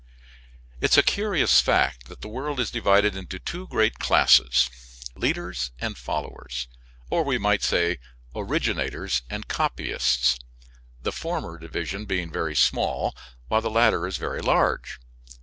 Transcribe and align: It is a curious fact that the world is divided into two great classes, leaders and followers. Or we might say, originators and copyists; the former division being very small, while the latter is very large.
It 0.79 0.89
is 0.93 0.97
a 0.97 1.03
curious 1.03 1.61
fact 1.61 2.07
that 2.07 2.21
the 2.21 2.27
world 2.27 2.59
is 2.59 2.71
divided 2.71 3.15
into 3.15 3.37
two 3.37 3.67
great 3.67 3.99
classes, 3.99 4.67
leaders 5.15 5.69
and 5.79 5.95
followers. 5.95 6.67
Or 7.11 7.23
we 7.23 7.37
might 7.37 7.61
say, 7.61 7.99
originators 8.33 9.21
and 9.29 9.47
copyists; 9.47 10.39
the 11.03 11.11
former 11.11 11.59
division 11.59 12.05
being 12.05 12.31
very 12.31 12.55
small, 12.55 13.15
while 13.47 13.61
the 13.61 13.69
latter 13.69 14.07
is 14.07 14.17
very 14.17 14.41
large. 14.41 14.99